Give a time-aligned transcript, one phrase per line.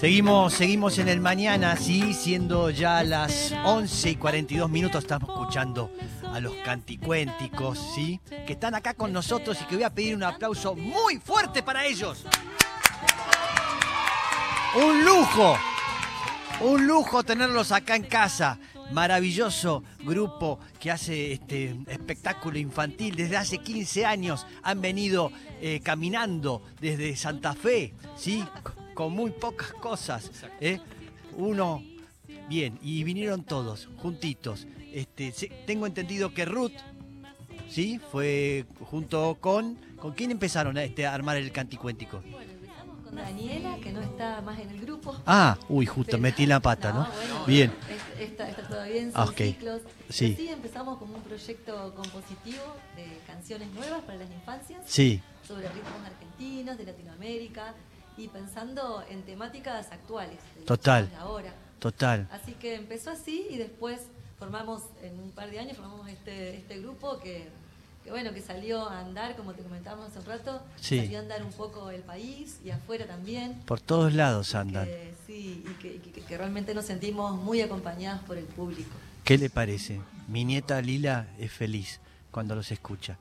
[0.00, 5.90] Seguimos, seguimos en el mañana, sí, siendo ya las 11 y 42 minutos, estamos escuchando
[6.32, 10.22] a los canticuénticos, sí, que están acá con nosotros y que voy a pedir un
[10.22, 12.24] aplauso muy fuerte para ellos.
[14.74, 15.58] Un lujo,
[16.62, 18.58] un lujo tenerlos acá en casa.
[18.92, 24.46] Maravilloso grupo que hace este espectáculo infantil desde hace 15 años.
[24.62, 25.30] Han venido
[25.60, 28.42] eh, caminando desde Santa Fe, ¿sí?
[28.94, 30.30] Con muy pocas cosas.
[30.60, 30.80] ¿eh?
[31.36, 31.82] Uno,
[32.48, 34.66] bien, y vinieron todos, juntitos.
[34.92, 35.32] Este,
[35.66, 36.72] tengo entendido que Ruth,
[37.68, 38.00] ¿sí?
[38.10, 39.78] Fue junto con...
[40.00, 42.22] ¿Con quién empezaron a, este, armar el canticuéntico?
[42.30, 45.14] Bueno, empezamos con Daniela, que no está más en el grupo.
[45.26, 47.06] Ah, uy, justo, metí la pata, ¿no?
[47.46, 47.70] bien.
[48.18, 49.82] Está, está, todavía en sus ciclos.
[50.08, 50.34] Sí.
[50.36, 52.62] sí, empezamos como un proyecto compositivo
[52.96, 54.80] de canciones nuevas para las infancias.
[54.86, 55.20] Sí.
[55.46, 57.74] Sobre ritmos argentinos, de Latinoamérica,
[58.20, 60.38] y pensando en temáticas actuales.
[60.66, 61.10] Total.
[61.78, 62.28] Total.
[62.30, 64.00] Así que empezó así y después
[64.38, 67.48] formamos, en un par de años, formamos este, este grupo que,
[68.08, 71.52] bueno, que salió a andar, como te comentábamos hace un rato, salió a andar un
[71.52, 73.54] poco el país y afuera también.
[73.64, 74.86] Por todos lados andan.
[75.26, 78.90] sí, y que, que, realmente nos sentimos muy acompañados por el público.
[79.24, 80.00] ¿Qué le parece?
[80.28, 83.16] Mi nieta Lila es feliz cuando los escucha.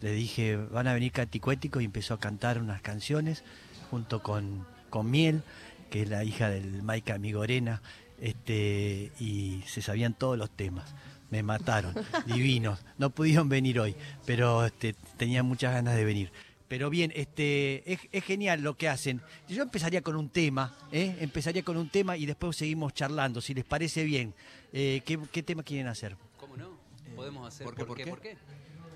[0.00, 3.42] Le dije, van a venir canticuéticos y empezó a cantar unas canciones
[3.90, 5.42] junto con, con Miel,
[5.90, 7.82] que es la hija del Maica Migorena,
[8.20, 10.94] este, y se sabían todos los temas.
[11.30, 11.94] Me mataron,
[12.26, 12.80] divinos.
[12.96, 13.94] No pudieron venir hoy,
[14.24, 16.32] pero este, tenían muchas ganas de venir.
[16.68, 19.22] Pero bien, este, es, genial lo que hacen.
[19.48, 21.16] Yo empezaría con un tema, ¿eh?
[21.20, 24.34] empezaría con un tema y después seguimos charlando, si les parece bien.
[24.72, 26.16] Eh, ¿qué, tema quieren hacer?
[26.36, 26.78] ¿Cómo no?
[27.16, 27.64] Podemos hacer.
[27.64, 27.84] ¿Por qué?
[27.84, 28.06] ¿Por qué?
[28.06, 28.36] ¿Por qué?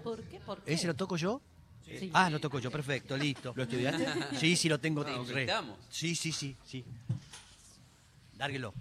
[0.02, 0.40] ¿Por qué?
[0.40, 0.74] ¿Por qué?
[0.74, 1.40] ¿Ese lo toco yo?
[2.12, 3.53] Ah, lo toco yo, perfecto, listo.
[3.56, 4.06] ¿Lo estudiaste?
[4.38, 5.04] Sí, sí, lo tengo.
[5.04, 5.25] No,
[5.91, 6.84] sí, sí, sí, sí.
[8.37, 8.75] Dárguelo.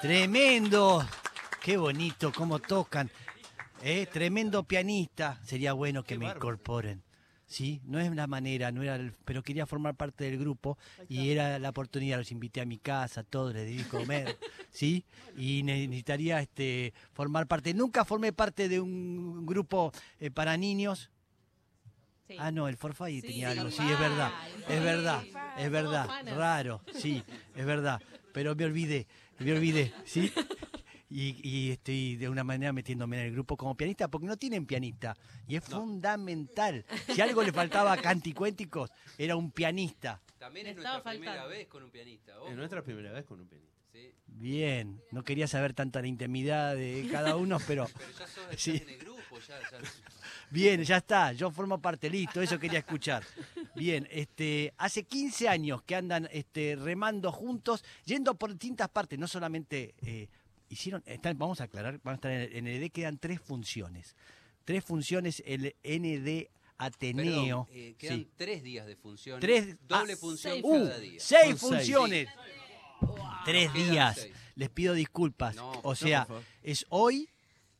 [0.00, 1.06] Tremendo.
[1.62, 3.10] Qué bonito, cómo tocan.
[3.82, 5.38] Eh, tremendo pianista.
[5.44, 7.02] Sería bueno que me incorporen.
[7.50, 7.82] ¿sí?
[7.84, 11.68] No es la manera, no era pero quería formar parte del grupo y era la
[11.68, 14.38] oportunidad, los invité a mi casa, todos les di comer,
[14.70, 15.04] ¿sí?
[15.36, 17.74] Y necesitaría este, formar parte.
[17.74, 21.10] Nunca formé parte de un grupo eh, para niños.
[22.38, 24.32] Ah, no, el Forfait tenía algo, sí, es verdad,
[24.68, 25.24] es verdad,
[25.58, 27.22] es verdad, raro, sí,
[27.56, 28.00] es verdad,
[28.32, 29.06] pero me olvidé,
[29.38, 30.32] me olvidé, ¿sí?
[31.10, 35.16] y, estoy de una manera metiéndome en el grupo como pianista, porque no tienen pianista.
[35.48, 36.84] Y es fundamental.
[37.12, 40.20] Si algo le faltaba a Canticuénticos, era un pianista.
[40.38, 42.32] También es nuestra primera vez con un pianista.
[42.48, 43.70] Es nuestra primera vez con un pianista.
[44.26, 47.86] Bien, no quería saber tanta la intimidad de cada uno, pero...
[47.92, 49.60] pero ya sos, en el grupo, ya,
[50.50, 53.24] Bien, ya está, yo formo parte, listo, eso quería escuchar.
[53.76, 59.28] Bien, este, hace 15 años que andan este, remando juntos, yendo por distintas partes, no
[59.28, 60.28] solamente eh,
[60.68, 61.04] hicieron,
[61.36, 64.16] vamos a aclarar, van a estar en el ND, quedan tres funciones.
[64.64, 66.48] Tres funciones, el ND
[66.78, 67.68] Ateneo.
[67.70, 69.38] Eh, quedan tres días de función.
[69.38, 71.20] Tres, doble ah, función cada día.
[71.20, 72.28] Seis funciones.
[73.44, 74.28] Tres días.
[74.54, 75.56] Les pido disculpas.
[75.58, 76.26] o sea,
[76.62, 77.28] es hoy.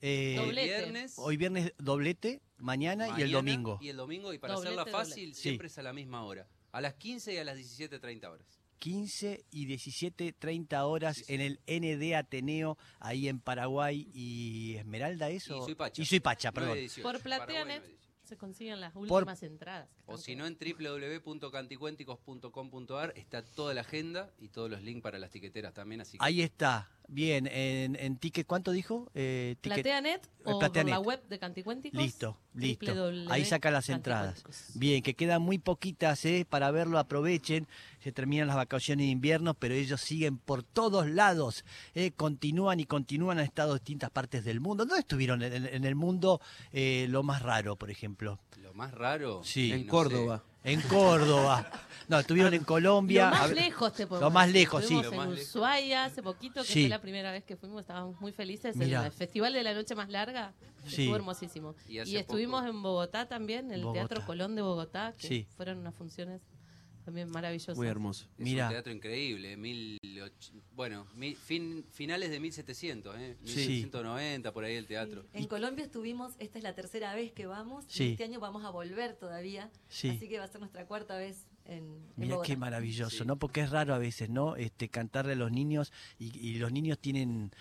[0.03, 3.79] Eh, viernes, hoy viernes doblete, mañana, y el domingo.
[3.81, 6.47] Y el domingo, y para hacerla fácil, siempre es a la misma hora.
[6.73, 8.47] A las 15 y a las 17.30 horas.
[8.79, 15.59] 15 y 17, 30 horas en el ND Ateneo, ahí en Paraguay y Esmeralda, ¿eso?
[15.59, 16.03] Y Suipacha.
[16.03, 16.79] Y Suipacha, perdón.
[17.03, 17.83] Por Plateanet
[18.25, 19.89] se consiguen las últimas entradas.
[20.07, 25.31] O si no, en www.canticuénticos.com.ar está toda la agenda y todos los links para las
[25.31, 26.01] tiqueteras también.
[26.01, 26.89] Así Ahí está.
[27.13, 29.11] Bien, en, en ticket, ¿cuánto dijo?
[29.15, 32.01] Eh, Plateanet o la web de Canticuénticos.
[32.01, 33.11] Listo, listo.
[33.29, 34.45] Ahí saca las entradas.
[34.75, 36.47] Bien, que quedan muy poquitas ¿eh?
[36.49, 37.67] para verlo, aprovechen.
[37.99, 41.65] Se terminan las vacaciones de invierno, pero ellos siguen por todos lados.
[41.95, 42.13] ¿eh?
[42.13, 44.85] Continúan y continúan, han estado en distintas partes del mundo.
[44.85, 46.41] ¿Dónde estuvieron en, el mundo
[46.73, 48.39] eh, lo más raro, por ejemplo?
[48.63, 49.43] Lo más raro.
[49.43, 50.45] Sí, en Córdoba.
[50.65, 51.67] En Córdoba.
[52.09, 53.31] No, estuvieron en Colombia.
[53.31, 54.99] Lo más lejos te Lo más lejos, sí.
[54.99, 58.75] en Ushuaia hace poquito, que fue la primera vez que fuimos, estábamos muy felices.
[58.75, 60.53] En el Festival de la Noche Más Larga.
[60.85, 61.77] Estuvo hermosísimo.
[61.89, 66.41] Y, estuvimos en Bogotá también, en el Teatro Colón de Bogotá, que fueron unas funciones
[67.05, 67.77] también maravillosas.
[67.77, 68.27] Muy hermoso.
[68.39, 68.67] Es Mira.
[68.67, 69.99] un teatro increíble, mil,
[70.75, 71.07] bueno,
[71.45, 73.37] fin, finales de 1700, ¿eh?
[73.43, 75.27] 1790, por ahí el teatro.
[75.33, 78.71] En Colombia estuvimos, esta es la tercera vez que vamos, y este año vamos a
[78.71, 83.37] volver todavía, así que va a ser nuestra cuarta vez en, Mira qué maravilloso, ¿no?
[83.37, 84.57] Porque es raro a veces, ¿no?
[84.57, 87.53] Este, cantarle a los niños y, los niños tienen,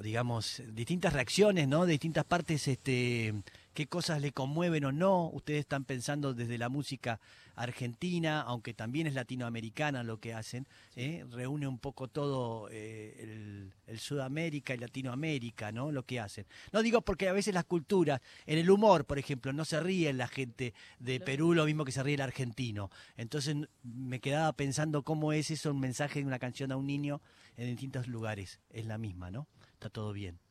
[0.00, 1.84] digamos, distintas reacciones, ¿no?
[1.86, 3.34] De distintas partes, este,
[3.76, 5.28] qué cosas le conmueven o no.
[5.28, 7.20] Ustedes están pensando desde la música
[7.56, 11.26] argentina, aunque también es latinoamericana lo que hacen, ¿eh?
[11.30, 15.92] reúne un poco todo eh, el, Sudamérica y Latinoamérica, ¿no?
[15.92, 16.46] Lo que hacen.
[16.72, 20.10] No digo porque a veces las culturas, en el humor, por ejemplo, no se ríe
[20.14, 22.90] la gente de Perú lo mismo que se ríe el argentino.
[23.18, 27.20] Entonces me quedaba pensando cómo es eso un mensaje de una canción a un niño
[27.58, 28.58] en distintos lugares.
[28.70, 29.46] Es la misma, ¿no?
[29.74, 30.45] Está todo bien.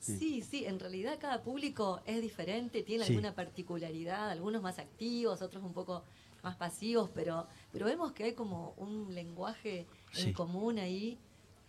[0.00, 0.40] Sí.
[0.42, 5.74] sí, en realidad cada público es diferente, tiene alguna particularidad, algunos más activos, otros un
[5.74, 6.04] poco
[6.42, 11.18] más pasivos, pero, pero vemos que hay como un lenguaje en común ahí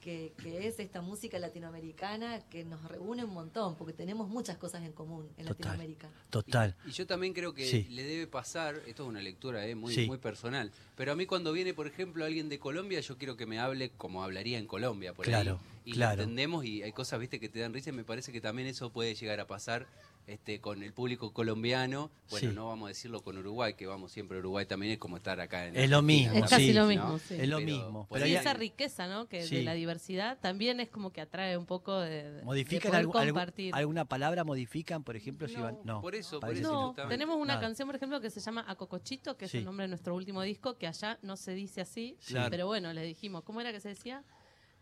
[0.01, 4.91] que, es esta música latinoamericana que nos reúne un montón, porque tenemos muchas cosas en
[4.91, 6.09] común en Latinoamérica.
[6.29, 6.75] Total.
[6.85, 10.17] Y, yo también creo que le debe pasar, esto es una lectura eh, muy, muy
[10.17, 13.59] personal, pero a mí cuando viene, por ejemplo, alguien de Colombia, yo quiero que me
[13.59, 16.23] hable como hablaría en Colombia, por claro, Y claro.
[16.23, 18.91] entendemos y hay cosas, viste, que te dan risa y me parece que también eso
[18.91, 19.87] puede llegar a pasar
[20.27, 24.37] este, con el público colombiano, bueno, no vamos a decirlo con Uruguay, que vamos siempre
[24.37, 27.19] a Uruguay también es como estar acá en Es lo mismo, es casi lo mismo,
[27.29, 28.07] Es lo mismo.
[28.09, 29.27] Pero y esa riqueza, ¿no?
[29.27, 33.75] Que de la diversidad también es como que atrae un poco de, ¿Modifican compartir.
[33.75, 37.87] alguna palabra modifican, por ejemplo, si van no, por eso, por eso tenemos una canción,
[37.87, 40.87] por ejemplo, que se llama Acocochito, que es el nombre de nuestro último disco, que
[40.87, 42.17] allá no se dice así,
[42.49, 44.23] pero bueno, le dijimos, ¿cómo era que se decía?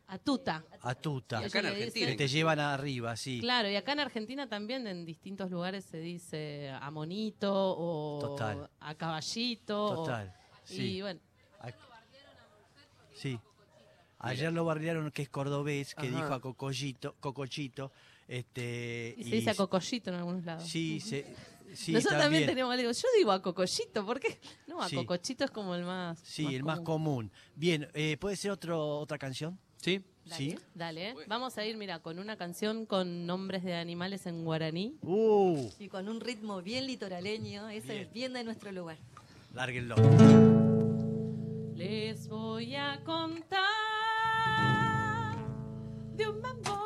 [0.09, 0.65] Atuta.
[0.81, 1.39] Atuta.
[1.39, 2.15] acá en Argentina.
[2.17, 3.39] te llevan arriba, sí.
[3.39, 8.35] Claro, y acá en Argentina también en distintos lugares se dice a monito o
[8.79, 9.95] a caballito.
[9.95, 10.33] Total.
[10.63, 10.97] sí.
[10.97, 11.19] Y bueno.
[13.13, 13.39] Sí.
[14.19, 17.91] Ayer lo barriaron que es cordobés, que dijo a Cocollito, Cocochito.
[18.27, 20.63] Este, y se dice a Cocollito en algunos lados.
[20.63, 21.25] Sí, se,
[21.73, 22.91] sí Nosotros también, tenemos algo.
[22.91, 24.39] Yo digo a Cocollito, ¿por qué?
[24.67, 26.19] No, a Cocochito es como el más.
[26.19, 27.31] Sí, el más común.
[27.55, 29.59] Bien, eh, ¿puede ser otro, otra canción?
[29.81, 30.03] Sí.
[30.25, 30.57] Dale, ¿Sí?
[30.75, 31.15] Dale.
[31.27, 34.95] Vamos a ir, mira, con una canción con nombres de animales en guaraní.
[35.01, 35.69] Uh.
[35.79, 37.69] Y con un ritmo bien litoraleño.
[37.69, 38.01] Eso bien.
[38.01, 38.97] es bien de nuestro lugar.
[39.55, 39.95] Lárguenlo.
[41.75, 43.63] Les voy a contar
[46.15, 46.78] de un mambo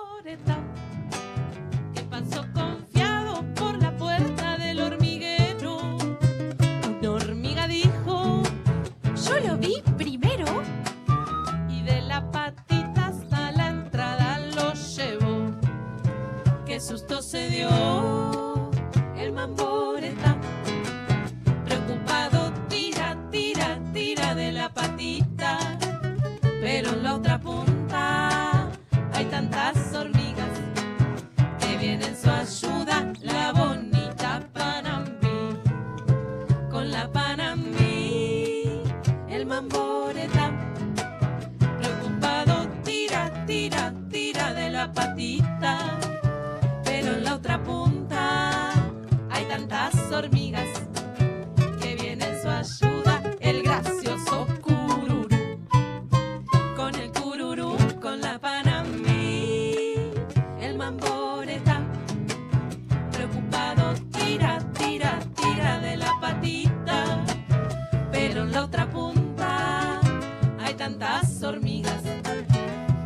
[70.84, 72.04] tantas hormigas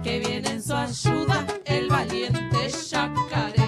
[0.03, 1.45] que vienen su ayuda.
[1.63, 3.67] El valiente yacaré.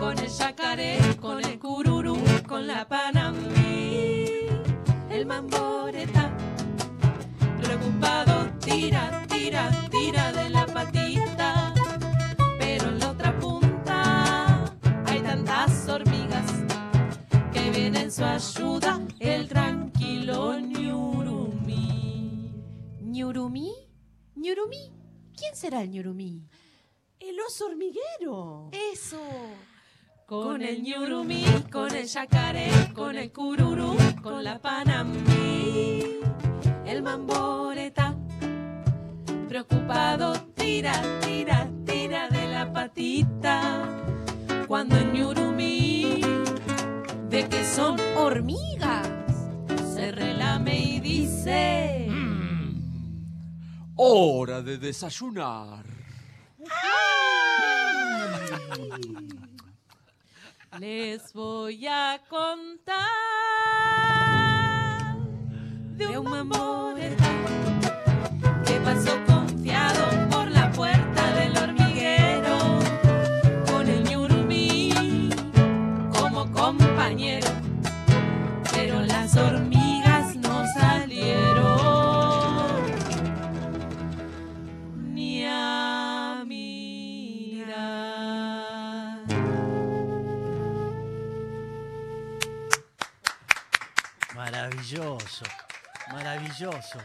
[0.00, 2.16] Con el yacaré, con el cururú,
[2.48, 4.24] con la panamí.
[5.10, 6.30] El mamboreta.
[7.60, 11.74] Preocupado, tira, tira, tira de la patita.
[12.58, 14.64] Pero en la otra punta
[15.08, 16.46] hay tantas hormigas
[17.52, 18.51] que vienen su ayuda.
[25.62, 26.42] Será el Ñurumí?
[27.20, 28.68] El oso hormiguero.
[28.92, 29.20] Eso.
[30.26, 36.18] Con el ñurumí, con el yacaré, con el cururú, con la panamí,
[36.84, 38.16] el mamboreta.
[39.48, 43.86] Preocupado, tira, tira, tira de la patita.
[44.66, 46.22] Cuando el ñurumí
[47.30, 49.08] ve que son hormigas,
[49.94, 52.01] se relame y dice...
[54.04, 55.84] Hora de desayunar.
[60.80, 62.96] Les voy a contar
[65.96, 67.30] de un mamboreta
[68.66, 69.31] que pasó
[94.72, 95.44] Maravilloso,
[96.10, 96.98] maravilloso.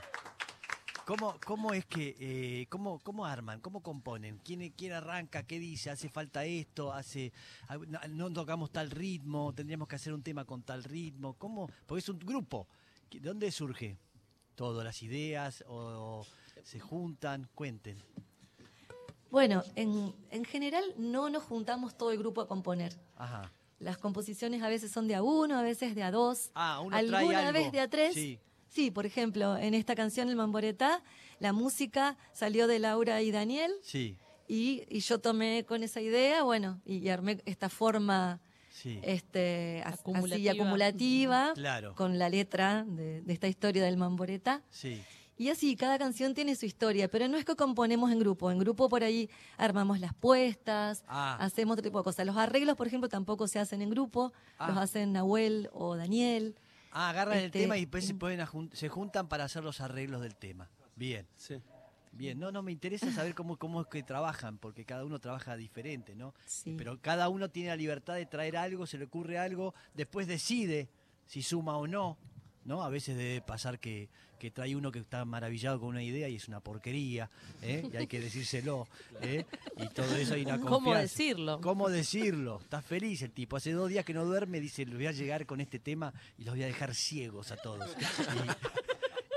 [1.06, 4.40] ¿Cómo, cómo es que, eh, cómo, cómo arman, cómo componen?
[4.42, 5.44] ¿Quién, ¿Quién arranca?
[5.44, 5.90] ¿Qué dice?
[5.90, 6.94] ¿Hace falta esto?
[6.94, 7.34] ¿Hace,
[7.88, 9.54] no, no tocamos tal ritmo?
[9.54, 11.34] ¿Tendríamos que hacer un tema con tal ritmo?
[11.34, 11.70] ¿Cómo?
[11.86, 12.70] Porque es un grupo.
[13.12, 13.98] ¿De dónde surge
[14.56, 14.82] todo?
[14.82, 15.66] ¿Las ideas?
[15.68, 16.26] ¿O
[16.64, 17.50] se juntan?
[17.54, 18.02] Cuenten.
[19.30, 22.98] Bueno, en, en general no nos juntamos todo el grupo a componer.
[23.18, 23.52] Ajá.
[23.80, 26.52] Las composiciones a veces son de a uno, a veces de a dos.
[26.56, 27.54] Ah, uno alguna trae algo.
[27.60, 28.14] vez de a tres.
[28.16, 28.40] Sí.
[28.70, 31.04] Sí, por ejemplo, en esta canción El Mamboretá,
[31.40, 34.18] la música salió de Laura y Daniel Sí,
[34.48, 39.00] y, y yo tomé con esa idea, bueno, y, y armé esta forma sí.
[39.04, 40.52] este, as- así Acumulativa.
[40.54, 41.96] acumulativa Claro.
[41.96, 44.62] con la letra de, de esta historia del Mamboretá.
[44.70, 45.02] Sí.
[45.38, 48.50] Y así, cada canción tiene su historia, pero no es que componemos en grupo.
[48.50, 51.38] En grupo por ahí armamos las puestas, Ah.
[51.40, 52.26] hacemos otro tipo de cosas.
[52.26, 54.70] Los arreglos, por ejemplo, tampoco se hacen en grupo, Ah.
[54.70, 56.56] los hacen Nahuel o Daniel.
[56.92, 59.80] Ah, agarran el Este, tema y después se, pueden ajun- se juntan para hacer los
[59.82, 60.70] arreglos del tema.
[60.96, 61.58] Bien, Sí.
[62.12, 62.40] bien.
[62.40, 66.16] No, no, me interesa saber cómo, cómo es que trabajan, porque cada uno trabaja diferente,
[66.16, 66.34] ¿no?
[66.48, 66.74] Sí.
[66.76, 70.90] Pero cada uno tiene la libertad de traer algo, se le ocurre algo, después decide
[71.28, 72.18] si suma o no,
[72.68, 72.84] ¿no?
[72.84, 76.36] A veces debe pasar que, que trae uno que está maravillado con una idea y
[76.36, 77.30] es una porquería,
[77.64, 77.90] ¿eh?
[77.92, 78.88] y hay que decírselo,
[79.22, 79.46] ¿eh?
[79.78, 80.70] y todo eso hay una confianza.
[80.70, 81.62] ¿Cómo decirlo?
[81.62, 82.60] ¿Cómo decirlo?
[82.62, 83.56] Está feliz el tipo.
[83.56, 86.44] Hace dos días que no duerme, dice, les voy a llegar con este tema y
[86.44, 87.90] los voy a dejar ciegos a todos.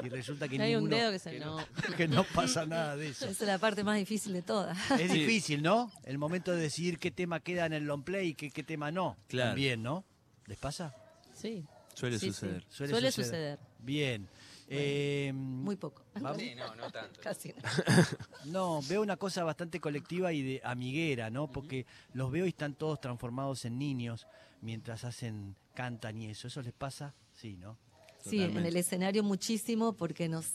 [0.03, 1.59] Y, y resulta que Hay un dedo que se no.
[1.97, 3.27] que no pasa nada de eso.
[3.27, 4.77] Esa es la parte más difícil de todas.
[4.99, 5.93] Es difícil, ¿no?
[6.05, 8.91] El momento de decidir qué tema queda en el long play y qué, qué tema
[8.91, 9.17] no.
[9.29, 9.51] Claro.
[9.51, 10.05] También, ¿no?
[10.47, 10.95] ¿Les pasa?
[11.35, 11.65] Sí.
[11.95, 12.33] Suele Sí, sí.
[12.33, 12.65] suceder.
[12.69, 13.59] Suele, suceder.
[13.79, 14.29] Bien.
[14.73, 16.05] Eh, Muy poco.
[16.15, 17.21] vamos- Sí, no, no tanto.
[17.23, 17.53] Casi.
[18.47, 21.51] No, veo una cosa bastante colectiva y de amiguera, ¿no?
[21.51, 24.27] Porque los veo y están todos transformados en niños
[24.63, 26.47] mientras hacen, cantan y eso.
[26.49, 27.15] ¿Eso les pasa?
[27.33, 27.77] Sí, ¿no?
[28.25, 30.47] Sí, en el escenario muchísimo porque nos,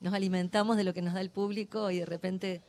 [0.00, 2.62] nos alimentamos de lo que nos da el público y de repente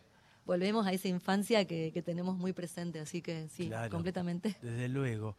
[0.46, 3.00] volvemos a esa infancia que, que tenemos muy presente.
[3.00, 3.89] Así que sí, Claro.
[3.92, 4.56] completamente.
[4.62, 5.36] Desde luego.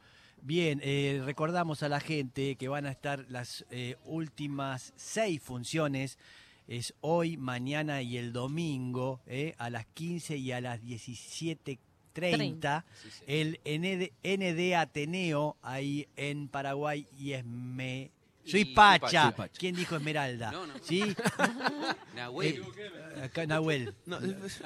[0.46, 6.18] Bien, eh, recordamos a la gente que van a estar las eh, últimas seis funciones.
[6.68, 12.84] Es hoy, mañana y el domingo, eh, a las 15 y a las 17.30.
[13.26, 17.32] El ND, ND Ateneo, ahí en Paraguay, y
[18.44, 19.34] es me soy Pacha.
[19.58, 20.50] ¿Quién dijo Esmeralda?
[20.52, 20.74] No, no.
[20.82, 21.02] ¿Sí?
[22.14, 22.62] Nahuel.
[23.22, 23.94] acá, Nahuel.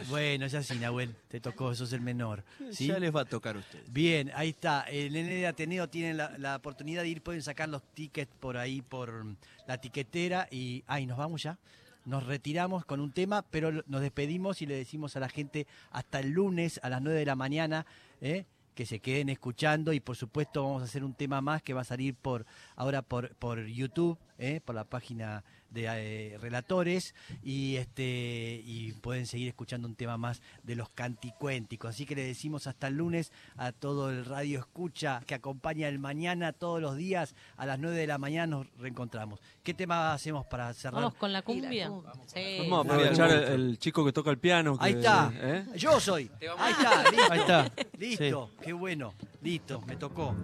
[0.09, 1.15] Bueno, es así, Nahuel.
[1.29, 2.45] Te tocó, sos el menor.
[2.71, 2.89] ¿sí?
[2.89, 3.93] Ya les va a tocar a ustedes.
[3.93, 4.83] Bien, ahí está.
[4.83, 8.83] El N de Ateneo tiene la, oportunidad de ir, pueden sacar los tickets por ahí,
[8.83, 9.25] por
[9.67, 10.49] la tiquetera.
[10.51, 11.59] Y, ay, ¿nos vamos ya?
[12.05, 16.21] Nos retiramos con un tema, pero nos despedimos y le decimos a la gente hasta
[16.21, 17.87] el lunes a las 9 de la mañana.
[18.21, 18.47] ¿eh?
[18.79, 21.81] Que se queden escuchando y por supuesto vamos a hacer un tema más que va
[21.81, 24.61] a salir por ahora por, por YouTube, ¿eh?
[24.65, 30.43] por la página de eh, relatores y este y pueden seguir escuchando un tema más
[30.63, 31.91] de los canticuénticos.
[31.91, 35.99] Así que le decimos hasta el lunes a todo el radio escucha que acompaña el
[35.99, 39.41] mañana todos los días a las 9 de la mañana nos reencontramos.
[39.63, 41.03] ¿Qué tema hacemos para cerrar?
[41.03, 41.89] Vamos con la cumbia.
[41.89, 44.77] Vamos, a aprovechar el, chico que toca el piano.
[44.81, 45.31] Ahí está.
[45.35, 45.67] ¿eh?
[45.77, 46.31] Yo soy.
[46.59, 47.33] Ahí está, listo.
[47.33, 47.73] Ahí está.
[47.99, 48.51] Listo.
[48.63, 49.15] Qué bueno.
[49.43, 50.35] Listo, me tocó.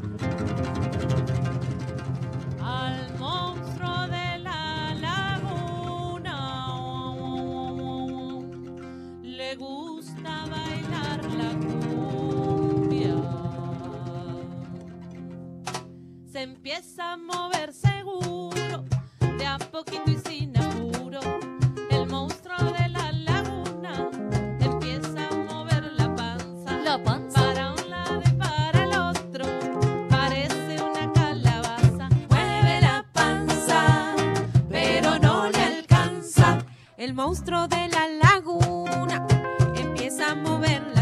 [2.60, 3.14] Al
[16.74, 18.84] empieza a mover seguro,
[19.38, 21.20] de a poquito y sin apuro.
[21.88, 24.10] El monstruo de la laguna
[24.60, 26.78] empieza a mover la panza.
[26.78, 27.40] La panza.
[27.40, 29.44] Para un lado y para el otro,
[30.08, 32.08] parece una calabaza.
[32.28, 34.16] Mueve la panza,
[34.68, 36.58] pero no le alcanza.
[36.96, 39.24] El monstruo de la laguna
[40.20, 40.93] a mover